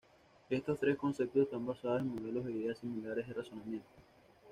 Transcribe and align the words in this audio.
Estos 0.49 0.79
tres 0.79 0.97
conceptos 0.97 1.43
están 1.43 1.63
basados 1.63 2.01
en 2.01 2.07
modelos 2.07 2.47
e 2.47 2.51
ideas 2.53 2.77
similares 2.79 3.27
de 3.27 3.35
razonamiento. 3.35 3.85